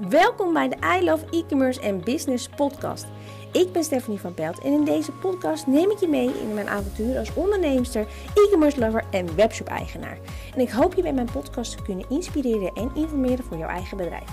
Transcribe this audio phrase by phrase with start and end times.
[0.00, 3.06] Welkom bij de I Love E-Commerce en Business podcast.
[3.52, 6.68] Ik ben Stephanie van Pelt en in deze podcast neem ik je mee in mijn
[6.68, 10.18] avontuur als onderneemster, e-commerce lover en webshop eigenaar.
[10.54, 13.96] En ik hoop je bij mijn podcast te kunnen inspireren en informeren voor jouw eigen
[13.96, 14.30] bedrijf.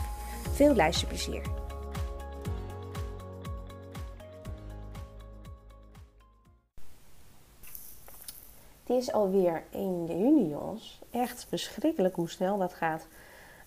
[0.51, 1.41] Veel luisterplezier.
[8.83, 10.99] Het is alweer 1 juni jongens.
[11.11, 13.07] Echt verschrikkelijk hoe snel dat gaat.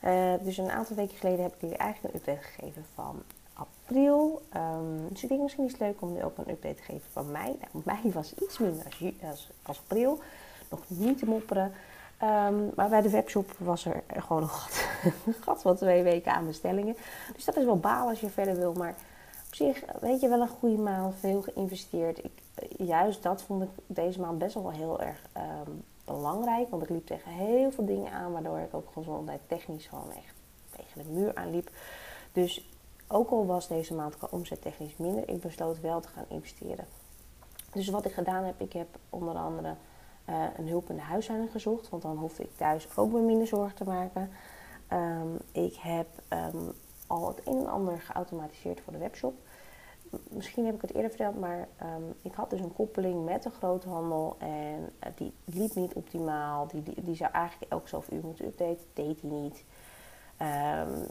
[0.05, 3.23] Uh, dus een aantal weken geleden heb ik jullie eigenlijk een update gegeven van
[3.57, 4.43] april.
[4.57, 7.11] Um, dus ik denk misschien is het leuk om nu ook een update te geven
[7.11, 7.59] van mei.
[7.73, 8.85] Nou, mei was iets minder
[9.23, 10.19] als, als, april.
[10.71, 11.73] Nog niet te mopperen.
[12.23, 14.43] Um, maar bij de webshop was er gewoon
[15.27, 16.97] een gat, van twee weken aan bestellingen.
[17.35, 18.73] Dus dat is wel balen als je verder wil.
[18.73, 18.95] Maar
[19.47, 21.15] op zich, weet je, wel een goede maand.
[21.19, 22.25] Veel geïnvesteerd.
[22.25, 22.43] Ik,
[22.79, 26.71] juist dat vond ik deze maand best wel heel erg um, belangrijk.
[26.71, 30.35] Want ik liep tegen heel veel dingen aan, waardoor ik ook gezondheid technisch gewoon echt
[30.77, 31.71] tegen de muur aanliep.
[32.33, 32.71] Dus
[33.09, 36.87] ook al was deze maand qua omzettechnisch minder, ik besloot wel te gaan investeren.
[37.73, 39.75] Dus wat ik gedaan heb, ik heb onder andere
[40.29, 41.89] uh, een hulp in de huishouding gezocht.
[41.89, 44.31] Want dan hoefde ik thuis ook weer minder zorgen te maken.
[44.93, 46.07] Um, ik heb
[46.55, 46.73] um,
[47.07, 49.35] al het een en ander geautomatiseerd voor de webshop
[50.29, 53.51] misschien heb ik het eerder verteld, maar um, ik had dus een koppeling met de
[53.51, 56.67] groothandel en uh, die liep niet optimaal.
[56.67, 59.65] Die, die, die, zou eigenlijk elke zoveel uur moeten updaten, deed hij niet.
[60.43, 61.07] Um,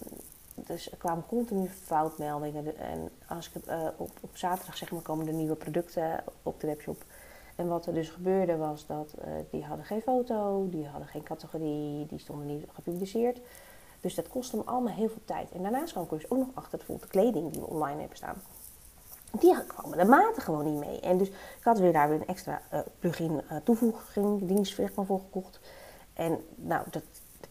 [0.55, 2.77] dus er kwamen continu foutmeldingen.
[2.77, 6.67] En als ik uh, op, op zaterdag zeg maar, komen er nieuwe producten op de
[6.67, 7.03] webshop.
[7.55, 11.23] En wat er dus gebeurde was dat uh, die hadden geen foto, die hadden geen
[11.23, 13.39] categorie, die stonden niet gepubliceerd.
[14.02, 15.52] Dus dat kostte me allemaal heel veel tijd.
[15.52, 18.41] En daarnaast kwam ik dus ook nog achter de kleding die we online hebben staan
[19.39, 21.00] die kwamen de maten gewoon niet mee.
[21.00, 24.89] En dus ik had weer daar weer een extra uh, plugin uh, toevoeging, dienst voor
[25.05, 25.59] gekocht.
[26.14, 27.03] En nou, dat,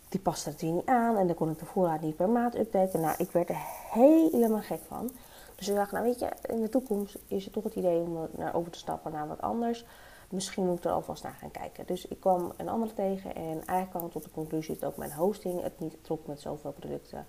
[0.09, 3.01] die paste er niet aan en dan kon ik de voorraad niet per maat updaten.
[3.01, 5.11] Nou, ik werd er helemaal gek van.
[5.55, 8.29] Dus ik dacht, nou weet je, in de toekomst is het toch het idee om
[8.31, 9.85] naar over te stappen naar wat anders.
[10.29, 11.87] Misschien moet ik er alvast naar gaan kijken.
[11.87, 14.97] Dus ik kwam een andere tegen en eigenlijk kwam ik tot de conclusie dat ook
[14.97, 17.27] mijn hosting het niet trok met zoveel producten.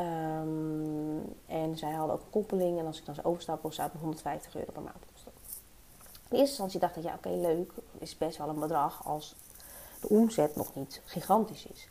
[0.00, 1.09] Um,
[1.70, 2.78] en zij hadden ook een koppeling.
[2.78, 5.32] En als ik dan zou overstappen, zou het 150 euro per maand kosten.
[6.28, 7.72] In eerste instantie dacht ik, ja oké, leuk.
[7.98, 9.36] Is best wel een bedrag als
[10.00, 11.88] de omzet nog niet gigantisch is.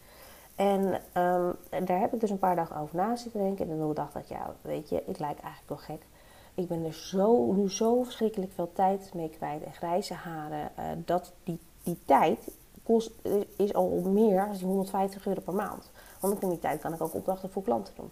[0.56, 0.80] En
[1.24, 3.70] um, daar heb ik dus een paar dagen over na zitten denken.
[3.70, 6.06] En dan dacht ik, ja, weet je, ik lijk eigenlijk wel gek.
[6.54, 10.72] Ik ben er zo, nu zo verschrikkelijk veel tijd mee kwijt en grijze haren.
[10.80, 12.40] Uh, dat die, die tijd
[12.84, 13.12] kost,
[13.56, 15.92] is al meer dan 150 euro per maand.
[16.20, 18.12] Want in die tijd kan ik ook opdrachten voor klanten doen.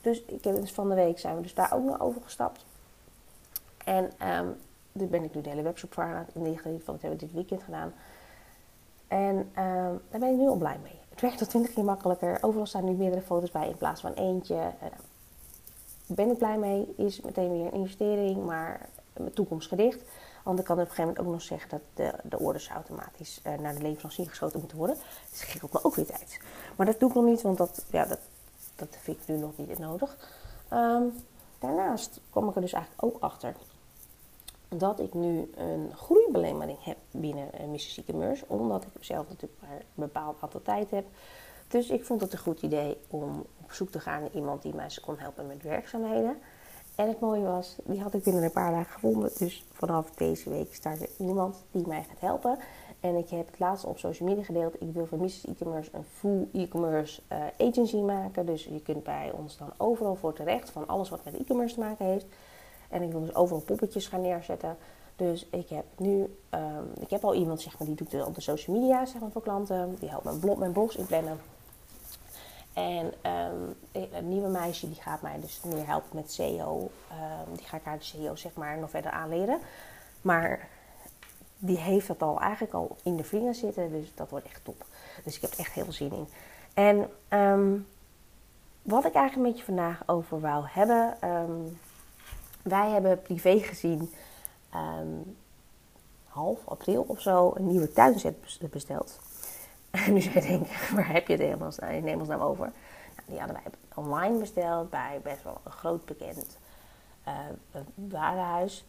[0.00, 2.64] Dus ik heb dus van de week zijn we dus daar ook nog over gestapt.
[3.84, 4.10] En um,
[4.92, 7.26] ehm, ben ik nu de hele webshop voor aan in ieder geval dat hebben we
[7.26, 7.92] dit weekend gedaan.
[9.08, 10.98] En um, daar ben ik nu al blij mee.
[11.08, 12.38] Het werkt tot 20 keer makkelijker.
[12.40, 14.54] Overal staan nu meerdere foto's bij in plaats van eentje.
[14.54, 14.88] Uh,
[16.06, 16.94] ben ik blij mee.
[16.96, 18.88] Is meteen weer een investering, maar
[19.34, 20.00] toekomstgericht.
[20.44, 23.40] Want ik kan op een gegeven moment ook nog zeggen dat de, de orders automatisch
[23.46, 24.96] uh, naar de leverancier geschoten moeten worden.
[24.96, 26.40] Dus dat scheelt me ook weer tijd.
[26.76, 28.18] Maar dat doe ik nog niet, want dat, ja, dat,
[28.78, 30.16] dat vind ik nu nog niet nodig.
[30.72, 31.12] Um,
[31.58, 33.54] daarnaast kwam ik er dus eigenlijk ook achter
[34.68, 37.98] dat ik nu een groeibelemmering heb binnen uh, Mrs.
[37.98, 38.44] E-commerce.
[38.46, 41.06] Omdat ik zelf natuurlijk maar een bepaald aantal tijd heb.
[41.68, 44.74] Dus ik vond het een goed idee om op zoek te gaan naar iemand die
[44.74, 46.38] mij kon helpen met werkzaamheden.
[46.94, 49.30] En het mooie was, die had ik binnen een paar dagen gevonden.
[49.38, 52.58] Dus vanaf deze week start er iemand die mij gaat helpen.
[53.00, 54.74] En ik heb het laatst op social media gedeeld.
[54.82, 55.44] Ik wil van Mrs.
[55.46, 58.46] E-commerce een full e-commerce uh, agency maken.
[58.46, 61.80] Dus je kunt bij ons dan overal voor terecht van alles wat met e-commerce te
[61.80, 62.26] maken heeft.
[62.88, 64.76] En ik wil dus overal poppetjes gaan neerzetten.
[65.16, 68.34] Dus ik heb nu, um, ik heb al iemand zeg maar, die doet het op
[68.34, 69.96] de social media zeg maar, voor klanten.
[70.00, 71.40] Die helpt mijn, blog, mijn blogs inplannen.
[72.72, 76.76] En um, een nieuwe meisje die gaat mij dus meer helpen met SEO.
[76.76, 79.58] Um, die ga ik haar de SEO zeg maar nog verder aanleren.
[80.22, 80.68] Maar
[81.58, 83.90] die heeft dat al eigenlijk al in de vingers zitten.
[83.90, 84.84] Dus dat wordt echt top.
[85.24, 86.28] Dus ik heb echt heel veel zin in.
[86.74, 87.86] En um,
[88.82, 91.16] wat ik eigenlijk met je vandaag over wou hebben.
[92.62, 94.10] wij hebben privé gezien
[96.38, 99.18] half april of zo een nieuwe tuinzet besteld.
[99.90, 102.72] En nu zou je denken, waar heb je het helemaal in hemelsnaam over?
[103.16, 106.58] Nou, die hadden wij online besteld bij best wel een groot bekend
[107.28, 107.34] uh,
[107.94, 108.84] warenhuis.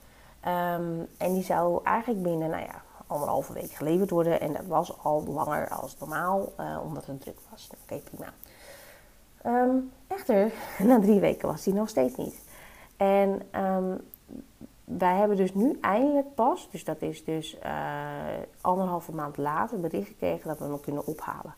[0.48, 4.42] Um, en die zou eigenlijk binnen, nou ja, anderhalve week geleverd worden.
[4.42, 7.70] En dat was al langer als normaal, uh, omdat het druk was.
[7.72, 8.34] Oké, okay, prima.
[9.46, 10.52] Um, echter,
[10.88, 12.42] na drie weken was die nog steeds niet.
[12.98, 14.02] En um,
[14.84, 17.72] wij hebben dus nu eindelijk pas, dus dat is dus uh,
[18.62, 21.56] anderhalve maand later, bericht gekregen dat we hem kunnen ophalen.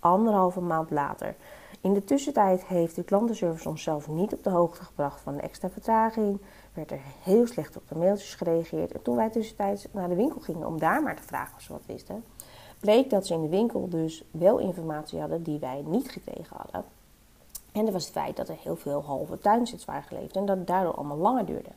[0.00, 1.34] Anderhalve maand later.
[1.80, 5.40] In de tussentijd heeft de klantenservice ons zelf niet op de hoogte gebracht van de
[5.40, 6.40] extra vertraging.
[6.72, 8.92] Werd er heel slecht op de mailtjes gereageerd.
[8.92, 11.72] En toen wij tussentijds naar de winkel gingen om daar maar te vragen of ze
[11.72, 12.24] wat wisten,
[12.80, 16.84] bleek dat ze in de winkel dus wel informatie hadden die wij niet gekregen hadden.
[17.72, 20.56] En dat was het feit dat er heel veel halve tuinsets waren geleverd en dat
[20.56, 21.70] het daardoor allemaal langer duurde.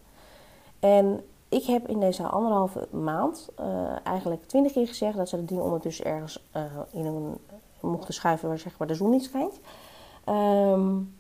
[0.79, 3.65] En ik heb in deze anderhalve maand uh,
[4.03, 7.37] eigenlijk twintig keer gezegd dat ze het ding ondertussen ergens uh, in een
[7.91, 9.59] mochten schuiven waar, zeg maar, de zon niet schijnt.
[10.30, 11.15] Um,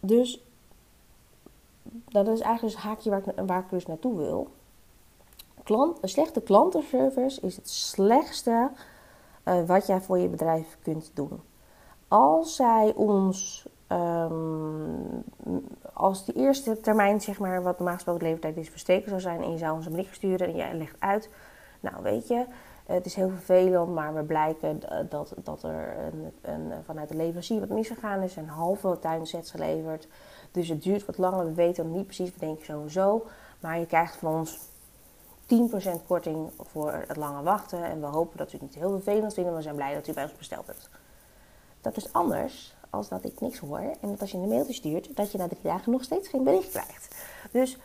[0.00, 0.44] dus
[2.08, 4.48] dat is eigenlijk dus het haakje waar ik, waar ik dus naartoe wil.
[5.62, 8.70] Klant, een slechte klantenservice is het slechtste
[9.44, 11.40] uh, wat jij voor je bedrijf kunt doen.
[12.08, 15.24] Als zij ons, um,
[15.92, 19.50] als die eerste termijn, zeg maar, wat normaal gesproken leeftijd is, verstreken zou zijn en
[19.50, 21.30] je zou ons een bericht sturen en jij legt uit,
[21.80, 22.46] nou weet je,
[22.86, 27.60] het is heel vervelend, maar we blijken dat, dat er een, een, vanuit de leverancier
[27.60, 28.36] wat misgegaan is.
[28.36, 30.08] Een halve tuinsets geleverd.
[30.50, 31.44] Dus het duurt wat langer.
[31.44, 33.26] We weten nog niet precies, we denken zo.
[33.60, 34.58] Maar je krijgt van ons
[35.46, 37.84] 10% korting voor het lange wachten.
[37.84, 39.54] En we hopen dat u het niet heel vervelend vindt.
[39.54, 40.88] We zijn blij dat u bij ons besteld hebt.
[41.80, 43.78] Dat is anders als dat ik niks hoor.
[43.78, 46.44] En dat als je een mailtje stuurt, dat je na drie dagen nog steeds geen
[46.44, 47.14] bericht krijgt.
[47.50, 47.78] Dus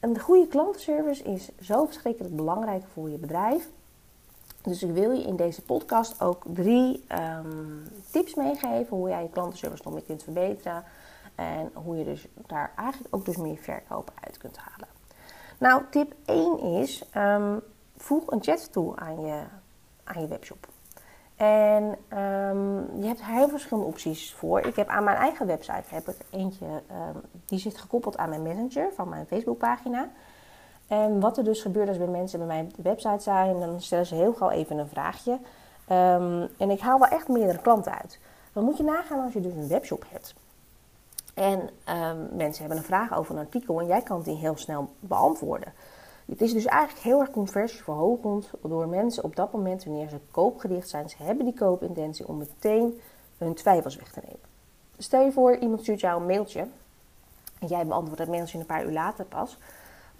[0.00, 3.68] een goede klantenservice is zo verschrikkelijk belangrijk voor je bedrijf.
[4.62, 7.04] Dus ik wil je in deze podcast ook drie
[7.44, 10.84] um, tips meegeven hoe jij je klantenservice nog meer kunt verbeteren.
[11.34, 14.88] En hoe je dus daar eigenlijk ook dus meer verkopen uit kunt halen.
[15.58, 17.60] Nou, tip 1 is, um,
[17.96, 19.42] voeg een chat toe aan je,
[20.04, 20.68] aan je webshop.
[21.36, 21.84] En
[22.18, 24.60] um, je hebt heel verschillende opties voor.
[24.60, 26.82] Ik heb aan mijn eigen website heb ik eentje,
[27.44, 30.10] die zit gekoppeld aan mijn messenger van mijn Facebookpagina.
[30.92, 33.80] En wat er dus gebeurt als bij mensen bij mij op de website zijn, dan
[33.80, 35.32] stellen ze heel gauw even een vraagje.
[35.32, 38.18] Um, en ik haal wel echt meerdere klanten uit.
[38.52, 40.34] Dan moet je nagaan als je dus een webshop hebt.
[41.34, 44.88] En um, mensen hebben een vraag over een artikel en jij kan die heel snel
[45.00, 45.72] beantwoorden.
[46.26, 50.88] Het is dus eigenlijk heel erg conversieverhogend door mensen op dat moment, wanneer ze koopgericht
[50.88, 53.00] zijn, ze hebben die koopintentie om meteen
[53.38, 54.46] hun twijfels weg te nemen.
[54.98, 56.66] Stel je voor, iemand stuurt jou een mailtje
[57.58, 59.58] en jij beantwoordt het mailtje een paar uur later pas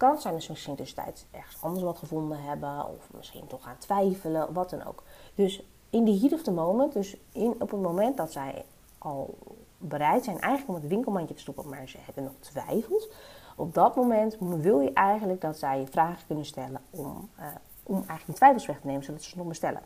[0.03, 2.87] kan zijn ze misschien tussentijds ergens anders wat gevonden hebben.
[2.87, 5.03] Of misschien toch gaan twijfelen, wat dan ook.
[5.35, 8.65] Dus in de heat of the moment, dus in, op het moment dat zij
[8.97, 9.37] al
[9.77, 13.07] bereid zijn eigenlijk om het winkelmandje te stoppen, maar ze hebben nog twijfels.
[13.55, 17.45] Op dat moment wil je eigenlijk dat zij je vragen kunnen stellen om, uh,
[17.83, 19.81] om eigenlijk die twijfels weg te nemen, zodat ze ze nog bestellen.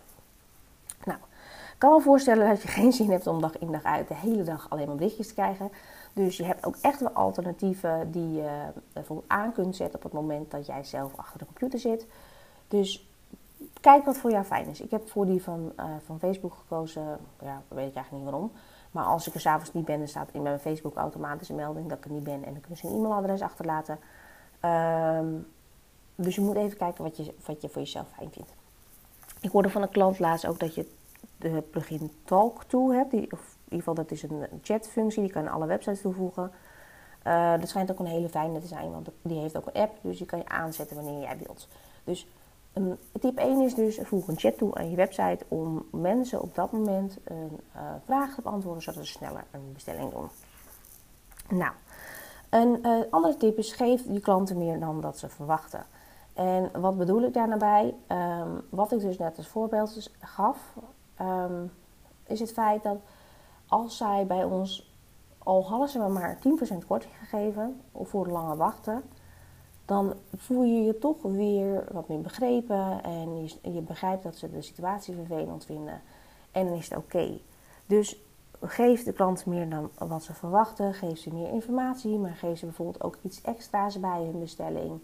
[1.06, 1.20] Nou,
[1.78, 4.44] kan me voorstellen dat je geen zin hebt om dag in dag uit de hele
[4.44, 5.72] dag alleen maar berichtjes te krijgen.
[6.14, 8.50] Dus je hebt ook echt wel alternatieven die je
[8.94, 12.08] bijvoorbeeld aan kunt zetten op het moment dat jij zelf achter de computer zit.
[12.68, 13.08] Dus
[13.82, 14.82] kijk wat voor jou fijn is.
[14.82, 17.20] Ik heb voor die van, uh, van Facebook gekozen.
[17.42, 18.52] Ja, weet ik eigenlijk niet waarom.
[18.92, 21.90] Maar als ik er s'avonds niet ben, dan staat in mijn Facebook automatisch een melding
[21.90, 22.44] dat ik er niet ben.
[22.44, 24.00] En dan kunnen ze een e-mailadres achterlaten.
[24.66, 25.48] Um,
[26.16, 28.54] dus je moet even kijken wat je, wat je voor jezelf fijn vindt.
[29.42, 30.88] Ik hoorde van een klant laatst ook dat je
[31.38, 33.12] de plugin Talk Tool hebt.
[33.12, 36.52] Die, of in ieder geval, dat is een chatfunctie, die kan alle websites toevoegen.
[37.28, 39.98] Uh, dat schijnt ook een hele fijne te zijn, want die heeft ook een app,
[40.02, 41.68] dus die kan je aanzetten wanneer jij wilt.
[42.04, 42.28] Dus
[43.20, 46.72] tip 1 is dus, voeg een chat toe aan je website om mensen op dat
[46.72, 50.30] moment een uh, vraag te beantwoorden, zodat ze sneller een bestelling doen.
[51.50, 51.72] Nou,
[52.50, 55.86] een uh, andere tip is, geef je klanten meer dan dat ze verwachten.
[56.34, 57.94] En wat bedoel ik daar nou?
[58.08, 60.74] Um, wat ik dus net als voorbeeld gaf,
[61.22, 61.72] um,
[62.24, 62.98] is het feit dat
[63.68, 64.96] als zij bij ons,
[65.38, 69.04] al hadden ze maar 10% korting gegeven of voor lange wachten,
[69.86, 74.52] dan voel je je toch weer wat meer begrepen en je, je begrijpt dat ze
[74.52, 76.02] de situatie vervelend vinden
[76.52, 77.40] en dan is het oké.
[77.86, 78.18] Dus
[78.62, 82.66] geef de klant meer dan wat ze verwachten, geef ze meer informatie, maar geef ze
[82.66, 85.00] bijvoorbeeld ook iets extra's bij hun bestelling.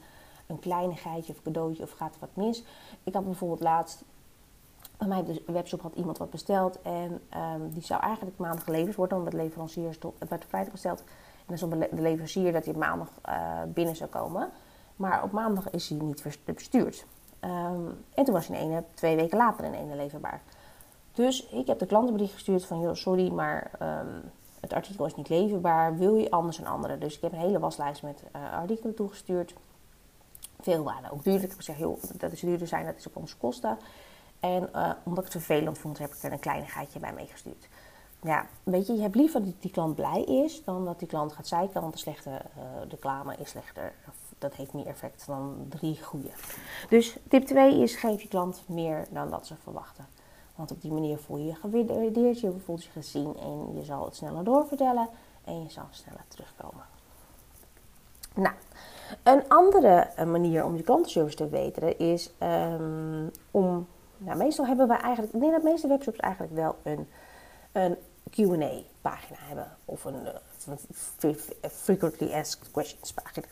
[0.47, 2.63] Een kleinigheidje of cadeautje of gaat wat mis.
[3.03, 4.03] Ik had bijvoorbeeld laatst
[4.97, 7.21] bij mij op de webshop had iemand wat besteld en
[7.53, 10.99] um, die zou eigenlijk maandag geleverd worden, omdat de leverancier stond, het werd vrijdag besteld.
[10.99, 14.49] En dan stond de leverancier dat hij maandag uh, binnen zou komen.
[14.95, 17.05] Maar op maandag is hij niet verstuurd.
[17.41, 20.41] Um, en toen was hij in ene, twee weken later in ene leverbaar.
[21.11, 24.21] Dus ik heb de klantenbericht gestuurd van, joh, sorry, maar um,
[24.59, 25.97] het artikel is niet leverbaar.
[25.97, 26.97] Wil je anders een andere?
[26.97, 29.53] Dus ik heb een hele waslijst met uh, artikelen toegestuurd.
[30.59, 31.43] Veel waren ook duurder.
[31.43, 33.77] Ik heb gezegd, joh, dat is duurder zijn, dat is op onze kosten.
[34.43, 37.67] En uh, omdat ik het vervelend vond, heb ik er een kleinigheidje bij meegestuurd.
[38.21, 41.33] Ja, weet je, je hebt liever dat die klant blij is dan dat die klant
[41.33, 43.93] gaat zeiken, want de slechte uh, reclame is slechter.
[44.37, 46.29] Dat heeft meer effect dan drie goede.
[46.89, 50.07] Dus tip 2 is geef je klant meer dan dat ze verwachten.
[50.55, 54.05] Want op die manier voel je je gewaardeerd, je voelt je gezien en je zal
[54.05, 55.09] het sneller doorvertellen
[55.43, 56.85] en je zal sneller terugkomen.
[58.35, 58.55] Nou,
[59.23, 63.87] een andere eh, manier om je klantenservice te verbeteren is um, om.
[64.17, 65.39] Nou, meestal hebben we eigenlijk.
[65.39, 67.07] Denk dat de meeste webshops eigenlijk wel een,
[67.71, 67.97] een
[68.29, 69.67] QA-pagina hebben.
[69.85, 70.27] Of een
[71.23, 71.33] uh,
[71.71, 73.45] frequently asked questions pagina.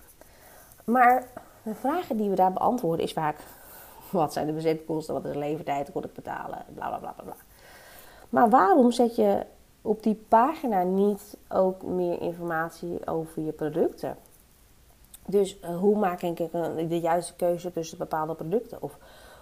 [0.84, 1.28] Maar
[1.64, 3.38] de vragen die we daar beantwoorden is vaak:
[4.12, 7.36] wat zijn de bezetkosten, wat is de levertijd, kon ik betalen, bla bla bla bla.
[8.30, 9.46] Maar waarom zet je
[9.82, 14.18] op die pagina niet ook meer informatie over je producten?
[15.26, 16.38] Dus uh, hoe maak ik
[16.90, 18.82] de juiste keuze tussen bepaalde producten?
[18.82, 18.98] Of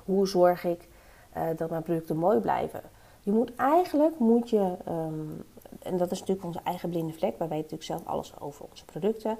[0.05, 0.87] hoe zorg ik
[1.37, 2.81] uh, dat mijn producten mooi blijven?
[3.21, 5.43] Je moet eigenlijk, moet je, um,
[5.79, 8.85] en dat is natuurlijk onze eigen blinde vlek, wij weten natuurlijk zelf alles over onze
[8.85, 9.37] producten.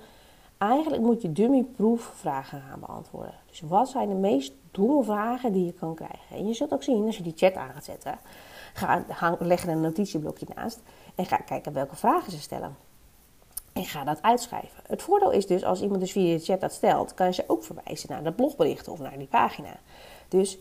[0.57, 3.33] Eigenlijk moet je dummy-proof vragen gaan beantwoorden.
[3.45, 6.35] Dus wat zijn de meest domme vragen die je kan krijgen?
[6.37, 8.19] En je zult ook zien, als je die chat aan gaat zetten,
[8.73, 10.81] ga, hang, leg een notitieblokje naast
[11.15, 12.75] en ga kijken welke vragen ze stellen.
[13.73, 14.83] En ga dat uitschrijven.
[14.87, 17.43] Het voordeel is dus, als iemand dus via de chat dat stelt, kan je ze
[17.47, 19.77] ook verwijzen naar dat blogbericht of naar die pagina.
[20.27, 20.57] Dus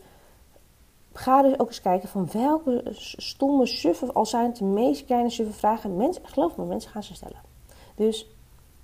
[1.19, 5.29] ga dus ook eens kijken van welke stomme suffe, al zijn het de meest kleine
[5.29, 7.41] suffe vragen, mensen, geloof me, mensen gaan ze stellen.
[7.95, 8.27] Dus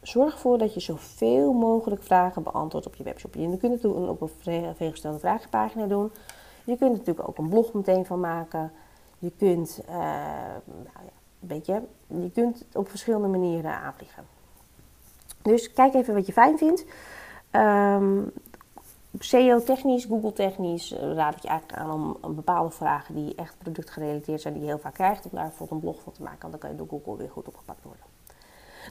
[0.01, 3.34] zorg ervoor dat je zoveel mogelijk vragen beantwoordt op je webshop.
[3.34, 4.30] Je kunt het doen op een
[4.75, 6.12] veelgestelde vragenpagina doen.
[6.63, 8.72] Je kunt er natuurlijk ook een blog meteen van maken.
[9.20, 14.24] Je kunt, uh, nou ja, weet je, je kunt het op verschillende manieren aanvliegen.
[15.42, 16.86] Dus kijk even wat je fijn vindt.
[17.51, 18.32] Um,
[19.19, 24.53] SEO-technisch, Google-technisch uh, raad ik je eigenlijk aan om, bepaalde vragen die echt productgerelateerd zijn,
[24.53, 26.39] die je heel vaak krijgt, om daar bijvoorbeeld een blog van te maken.
[26.39, 28.03] Want dan kan je door Google weer goed opgepakt worden.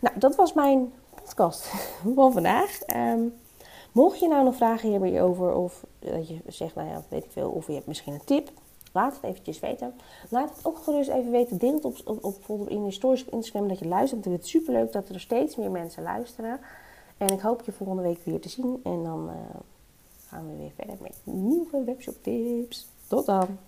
[0.00, 1.66] Nou, dat was mijn podcast
[2.14, 2.80] van vandaag.
[2.96, 3.34] Um,
[3.92, 7.30] mocht je nou nog vragen hebben hierover, of dat je zegt, nou ja, weet ik
[7.30, 8.50] veel, of je hebt misschien een tip,
[8.92, 9.94] laat het eventjes weten.
[10.28, 11.58] Laat het ook gerust even weten.
[11.58, 14.18] Deel het op, op, op bijvoorbeeld in je stories op Instagram dat je luistert.
[14.18, 16.60] Ik vind het superleuk dat er steeds meer mensen luisteren.
[17.16, 18.80] En ik hoop je volgende week weer te zien.
[18.84, 19.34] En dan uh,
[20.34, 22.88] gaan we weer verder met nieuwe webshop tips.
[23.06, 23.58] Tot dan!